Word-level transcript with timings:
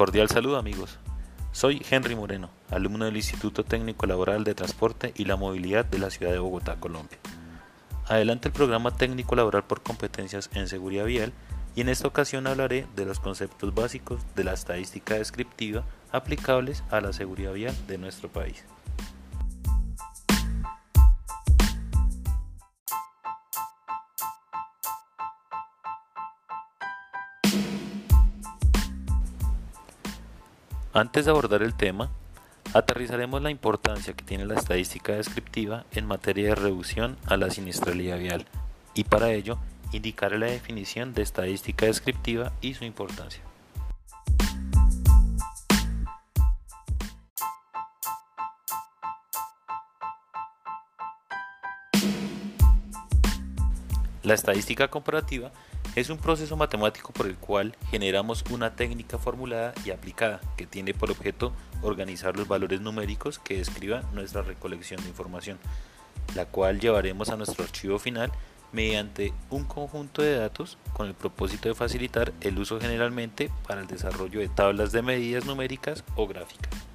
Cordial 0.00 0.30
saludo 0.30 0.56
amigos. 0.56 0.98
Soy 1.52 1.84
Henry 1.90 2.16
Moreno, 2.16 2.48
alumno 2.70 3.04
del 3.04 3.18
Instituto 3.18 3.64
Técnico 3.64 4.06
Laboral 4.06 4.44
de 4.44 4.54
Transporte 4.54 5.12
y 5.14 5.26
la 5.26 5.36
Movilidad 5.36 5.84
de 5.84 5.98
la 5.98 6.08
Ciudad 6.08 6.32
de 6.32 6.38
Bogotá, 6.38 6.76
Colombia. 6.76 7.18
Adelante 8.06 8.48
el 8.48 8.54
programa 8.54 8.96
técnico 8.96 9.36
laboral 9.36 9.64
por 9.64 9.82
competencias 9.82 10.48
en 10.54 10.68
seguridad 10.68 11.04
vial 11.04 11.34
y 11.76 11.82
en 11.82 11.90
esta 11.90 12.08
ocasión 12.08 12.46
hablaré 12.46 12.86
de 12.96 13.04
los 13.04 13.20
conceptos 13.20 13.74
básicos 13.74 14.22
de 14.34 14.44
la 14.44 14.54
estadística 14.54 15.16
descriptiva 15.16 15.84
aplicables 16.12 16.82
a 16.90 17.02
la 17.02 17.12
seguridad 17.12 17.52
vial 17.52 17.74
de 17.86 17.98
nuestro 17.98 18.30
país. 18.30 18.64
Antes 30.92 31.24
de 31.24 31.30
abordar 31.30 31.62
el 31.62 31.74
tema, 31.74 32.10
aterrizaremos 32.74 33.40
la 33.40 33.52
importancia 33.52 34.12
que 34.12 34.24
tiene 34.24 34.44
la 34.44 34.56
estadística 34.56 35.12
descriptiva 35.12 35.84
en 35.92 36.04
materia 36.04 36.48
de 36.48 36.54
reducción 36.56 37.16
a 37.26 37.36
la 37.36 37.48
siniestralidad 37.48 38.18
vial 38.18 38.44
y 38.94 39.04
para 39.04 39.30
ello 39.30 39.56
indicaré 39.92 40.36
la 40.36 40.46
definición 40.46 41.14
de 41.14 41.22
estadística 41.22 41.86
descriptiva 41.86 42.50
y 42.60 42.74
su 42.74 42.84
importancia. 42.84 43.40
La 54.24 54.34
estadística 54.34 54.88
comparativa 54.88 55.52
es 55.96 56.08
un 56.08 56.18
proceso 56.18 56.56
matemático 56.56 57.12
por 57.12 57.26
el 57.26 57.36
cual 57.36 57.76
generamos 57.90 58.44
una 58.50 58.76
técnica 58.76 59.18
formulada 59.18 59.74
y 59.84 59.90
aplicada 59.90 60.40
que 60.56 60.66
tiene 60.66 60.94
por 60.94 61.10
objeto 61.10 61.52
organizar 61.82 62.36
los 62.36 62.46
valores 62.46 62.80
numéricos 62.80 63.38
que 63.38 63.56
describan 63.56 64.04
nuestra 64.12 64.42
recolección 64.42 65.02
de 65.02 65.08
información, 65.08 65.58
la 66.34 66.46
cual 66.46 66.80
llevaremos 66.80 67.30
a 67.30 67.36
nuestro 67.36 67.64
archivo 67.64 67.98
final 67.98 68.30
mediante 68.72 69.32
un 69.50 69.64
conjunto 69.64 70.22
de 70.22 70.36
datos 70.36 70.78
con 70.92 71.08
el 71.08 71.14
propósito 71.14 71.68
de 71.68 71.74
facilitar 71.74 72.32
el 72.40 72.58
uso 72.58 72.80
generalmente 72.80 73.50
para 73.66 73.80
el 73.80 73.88
desarrollo 73.88 74.38
de 74.38 74.48
tablas 74.48 74.92
de 74.92 75.02
medidas 75.02 75.44
numéricas 75.44 76.04
o 76.14 76.28
gráficas. 76.28 76.89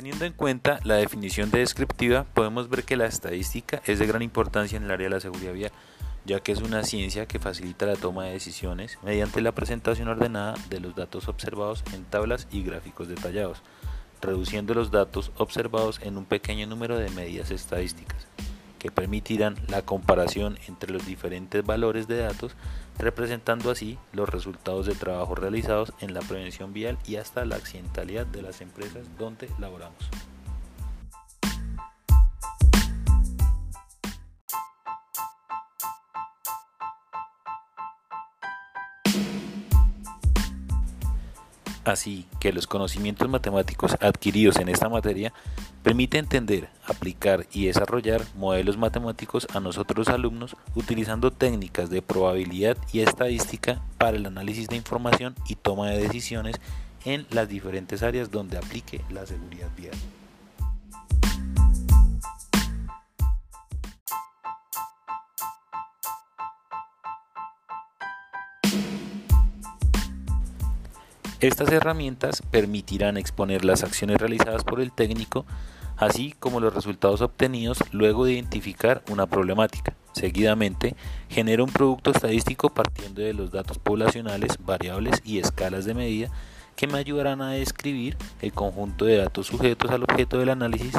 Teniendo 0.00 0.24
en 0.24 0.32
cuenta 0.32 0.80
la 0.84 0.94
definición 0.94 1.50
de 1.50 1.58
descriptiva, 1.58 2.24
podemos 2.32 2.70
ver 2.70 2.84
que 2.84 2.96
la 2.96 3.04
estadística 3.04 3.82
es 3.84 3.98
de 3.98 4.06
gran 4.06 4.22
importancia 4.22 4.78
en 4.78 4.84
el 4.84 4.90
área 4.92 5.08
de 5.08 5.14
la 5.16 5.20
seguridad 5.20 5.52
vial, 5.52 5.72
ya 6.24 6.40
que 6.40 6.52
es 6.52 6.62
una 6.62 6.84
ciencia 6.84 7.26
que 7.26 7.38
facilita 7.38 7.84
la 7.84 7.96
toma 7.96 8.24
de 8.24 8.32
decisiones 8.32 8.98
mediante 9.02 9.42
la 9.42 9.52
presentación 9.52 10.08
ordenada 10.08 10.54
de 10.70 10.80
los 10.80 10.94
datos 10.96 11.28
observados 11.28 11.84
en 11.92 12.06
tablas 12.06 12.48
y 12.50 12.62
gráficos 12.62 13.08
detallados, 13.08 13.60
reduciendo 14.22 14.72
los 14.72 14.90
datos 14.90 15.32
observados 15.36 16.00
en 16.02 16.16
un 16.16 16.24
pequeño 16.24 16.66
número 16.66 16.96
de 16.96 17.10
medidas 17.10 17.50
estadísticas 17.50 18.26
que 18.78 18.90
permitirán 18.90 19.56
la 19.68 19.82
comparación 19.82 20.58
entre 20.66 20.90
los 20.90 21.04
diferentes 21.06 21.62
valores 21.62 22.08
de 22.08 22.16
datos, 22.16 22.56
representando 23.00 23.70
así 23.70 23.98
los 24.12 24.28
resultados 24.28 24.86
de 24.86 24.94
trabajo 24.94 25.34
realizados 25.34 25.92
en 26.00 26.14
la 26.14 26.20
prevención 26.20 26.72
vial 26.72 26.98
y 27.06 27.16
hasta 27.16 27.44
la 27.44 27.56
accidentalidad 27.56 28.26
de 28.26 28.42
las 28.42 28.60
empresas 28.60 29.06
donde 29.18 29.48
laboramos. 29.58 30.10
Así 41.90 42.24
que 42.38 42.52
los 42.52 42.68
conocimientos 42.68 43.28
matemáticos 43.28 43.96
adquiridos 44.00 44.58
en 44.58 44.68
esta 44.68 44.88
materia 44.88 45.32
permiten 45.82 46.20
entender, 46.20 46.68
aplicar 46.86 47.46
y 47.52 47.66
desarrollar 47.66 48.22
modelos 48.36 48.78
matemáticos 48.78 49.48
a 49.52 49.58
nosotros 49.58 50.06
alumnos 50.06 50.54
utilizando 50.76 51.32
técnicas 51.32 51.90
de 51.90 52.00
probabilidad 52.00 52.76
y 52.92 53.00
estadística 53.00 53.82
para 53.98 54.16
el 54.16 54.26
análisis 54.26 54.68
de 54.68 54.76
información 54.76 55.34
y 55.48 55.56
toma 55.56 55.90
de 55.90 55.98
decisiones 55.98 56.60
en 57.04 57.26
las 57.30 57.48
diferentes 57.48 58.04
áreas 58.04 58.30
donde 58.30 58.58
aplique 58.58 59.00
la 59.10 59.26
seguridad 59.26 59.68
vial. 59.76 59.96
Estas 71.40 71.72
herramientas 71.72 72.42
permitirán 72.50 73.16
exponer 73.16 73.64
las 73.64 73.82
acciones 73.82 74.18
realizadas 74.18 74.62
por 74.62 74.78
el 74.78 74.92
técnico, 74.92 75.46
así 75.96 76.34
como 76.38 76.60
los 76.60 76.74
resultados 76.74 77.22
obtenidos 77.22 77.78
luego 77.92 78.26
de 78.26 78.32
identificar 78.32 79.02
una 79.10 79.24
problemática. 79.24 79.94
Seguidamente, 80.12 80.96
genera 81.30 81.64
un 81.64 81.70
producto 81.70 82.10
estadístico 82.10 82.68
partiendo 82.68 83.22
de 83.22 83.32
los 83.32 83.52
datos 83.52 83.78
poblacionales, 83.78 84.58
variables 84.62 85.22
y 85.24 85.38
escalas 85.38 85.86
de 85.86 85.94
medida 85.94 86.30
que 86.76 86.86
me 86.86 86.98
ayudarán 86.98 87.40
a 87.40 87.52
describir 87.52 88.18
el 88.42 88.52
conjunto 88.52 89.06
de 89.06 89.16
datos 89.16 89.46
sujetos 89.46 89.90
al 89.90 90.02
objeto 90.02 90.38
del 90.38 90.50
análisis 90.50 90.92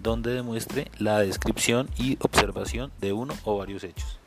donde 0.00 0.32
demuestre 0.32 0.92
la 0.98 1.18
descripción 1.18 1.88
y 1.98 2.18
observación 2.20 2.92
de 3.00 3.12
uno 3.12 3.34
o 3.42 3.58
varios 3.58 3.82
hechos. 3.82 4.20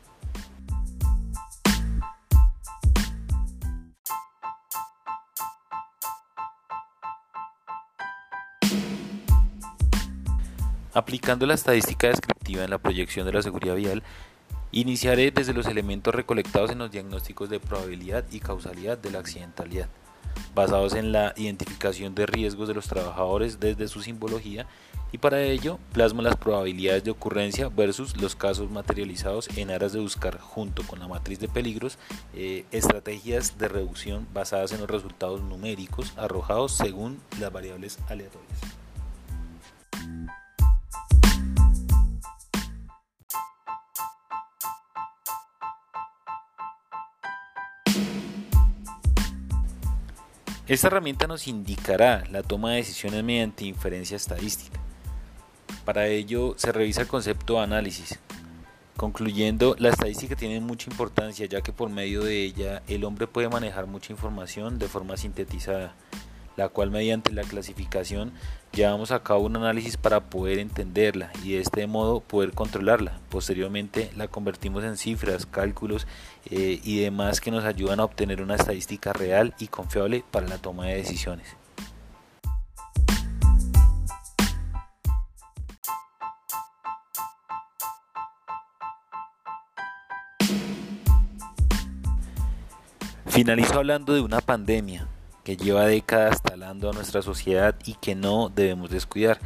Aplicando 10.94 11.46
la 11.46 11.54
estadística 11.54 12.08
descriptiva 12.08 12.64
en 12.64 12.70
la 12.70 12.76
proyección 12.76 13.24
de 13.24 13.32
la 13.32 13.40
seguridad 13.40 13.76
vial, 13.76 14.02
iniciaré 14.72 15.30
desde 15.30 15.54
los 15.54 15.66
elementos 15.66 16.14
recolectados 16.14 16.70
en 16.70 16.78
los 16.78 16.90
diagnósticos 16.90 17.48
de 17.48 17.60
probabilidad 17.60 18.26
y 18.30 18.40
causalidad 18.40 18.98
de 18.98 19.10
la 19.10 19.20
accidentalidad, 19.20 19.88
basados 20.54 20.92
en 20.92 21.10
la 21.10 21.32
identificación 21.38 22.14
de 22.14 22.26
riesgos 22.26 22.68
de 22.68 22.74
los 22.74 22.88
trabajadores 22.88 23.58
desde 23.58 23.88
su 23.88 24.02
simbología 24.02 24.66
y 25.12 25.18
para 25.18 25.40
ello 25.40 25.78
plasmo 25.94 26.20
las 26.20 26.36
probabilidades 26.36 27.04
de 27.04 27.10
ocurrencia 27.10 27.70
versus 27.70 28.14
los 28.20 28.36
casos 28.36 28.70
materializados 28.70 29.48
en 29.56 29.70
aras 29.70 29.94
de 29.94 30.00
buscar 30.00 30.40
junto 30.40 30.82
con 30.82 30.98
la 30.98 31.08
matriz 31.08 31.38
de 31.38 31.48
peligros 31.48 31.96
eh, 32.34 32.66
estrategias 32.70 33.56
de 33.56 33.68
reducción 33.68 34.28
basadas 34.34 34.72
en 34.72 34.80
los 34.80 34.90
resultados 34.90 35.40
numéricos 35.40 36.12
arrojados 36.18 36.76
según 36.76 37.18
las 37.40 37.50
variables 37.50 37.98
aleatorias. 38.08 38.81
Esta 50.68 50.86
herramienta 50.86 51.26
nos 51.26 51.48
indicará 51.48 52.22
la 52.30 52.44
toma 52.44 52.70
de 52.70 52.76
decisiones 52.76 53.24
mediante 53.24 53.64
inferencia 53.64 54.16
estadística. 54.16 54.78
Para 55.84 56.06
ello 56.06 56.54
se 56.56 56.70
revisa 56.70 57.00
el 57.00 57.08
concepto 57.08 57.54
de 57.54 57.60
análisis. 57.60 58.20
Concluyendo, 58.96 59.74
la 59.80 59.88
estadística 59.88 60.36
tiene 60.36 60.60
mucha 60.60 60.88
importancia 60.88 61.46
ya 61.46 61.62
que 61.62 61.72
por 61.72 61.90
medio 61.90 62.22
de 62.22 62.44
ella 62.44 62.82
el 62.86 63.02
hombre 63.02 63.26
puede 63.26 63.48
manejar 63.48 63.88
mucha 63.88 64.12
información 64.12 64.78
de 64.78 64.86
forma 64.86 65.16
sintetizada 65.16 65.96
la 66.56 66.68
cual 66.68 66.90
mediante 66.90 67.32
la 67.32 67.42
clasificación 67.42 68.32
llevamos 68.72 69.10
a 69.10 69.22
cabo 69.22 69.44
un 69.44 69.56
análisis 69.56 69.96
para 69.96 70.20
poder 70.20 70.58
entenderla 70.58 71.30
y 71.44 71.52
de 71.52 71.60
este 71.60 71.86
modo 71.86 72.20
poder 72.20 72.52
controlarla. 72.52 73.18
Posteriormente 73.28 74.10
la 74.16 74.28
convertimos 74.28 74.84
en 74.84 74.96
cifras, 74.96 75.46
cálculos 75.46 76.06
eh, 76.50 76.80
y 76.82 77.00
demás 77.00 77.40
que 77.40 77.50
nos 77.50 77.64
ayudan 77.64 78.00
a 78.00 78.04
obtener 78.04 78.42
una 78.42 78.56
estadística 78.56 79.12
real 79.12 79.54
y 79.58 79.68
confiable 79.68 80.24
para 80.30 80.48
la 80.48 80.58
toma 80.58 80.86
de 80.86 80.96
decisiones. 80.96 81.56
Finalizo 93.32 93.78
hablando 93.78 94.12
de 94.12 94.20
una 94.20 94.42
pandemia, 94.42 95.06
que 95.44 95.56
lleva 95.56 95.86
décadas 95.86 96.42
talando 96.42 96.90
a 96.90 96.92
nuestra 96.92 97.22
sociedad 97.22 97.74
y 97.84 97.94
que 97.94 98.14
no 98.14 98.48
debemos 98.48 98.90
descuidar. 98.90 99.38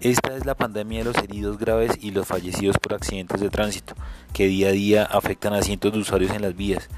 Esta 0.00 0.34
es 0.34 0.46
la 0.46 0.54
pandemia 0.54 1.00
de 1.00 1.04
los 1.04 1.18
heridos 1.18 1.58
graves 1.58 1.92
y 2.00 2.10
los 2.10 2.26
fallecidos 2.26 2.78
por 2.78 2.94
accidentes 2.94 3.40
de 3.40 3.50
tránsito, 3.50 3.94
que 4.32 4.46
día 4.46 4.68
a 4.68 4.72
día 4.72 5.04
afectan 5.04 5.52
a 5.52 5.62
cientos 5.62 5.92
de 5.92 5.98
usuarios 5.98 6.32
en 6.32 6.42
las 6.42 6.56
vías. 6.56 6.88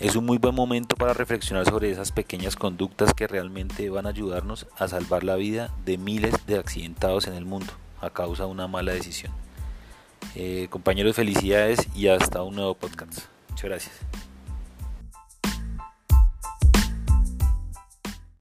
Es 0.00 0.16
un 0.16 0.24
muy 0.24 0.38
buen 0.38 0.54
momento 0.54 0.96
para 0.96 1.12
reflexionar 1.12 1.66
sobre 1.66 1.90
esas 1.90 2.12
pequeñas 2.12 2.56
conductas 2.56 3.12
que 3.14 3.26
realmente 3.26 3.90
van 3.90 4.06
a 4.06 4.10
ayudarnos 4.10 4.66
a 4.78 4.88
salvar 4.88 5.22
la 5.22 5.36
vida 5.36 5.70
de 5.84 5.98
miles 5.98 6.46
de 6.46 6.58
accidentados 6.58 7.26
en 7.26 7.34
el 7.34 7.44
mundo 7.44 7.72
a 8.00 8.10
causa 8.10 8.44
de 8.44 8.50
una 8.50 8.68
mala 8.68 8.92
decisión. 8.92 9.32
Eh, 10.34 10.68
compañeros, 10.70 11.16
felicidades 11.16 11.88
y 11.94 12.08
hasta 12.08 12.42
un 12.42 12.56
nuevo 12.56 12.74
podcast. 12.74 13.20
Muchas 13.50 13.64
gracias. 13.64 14.23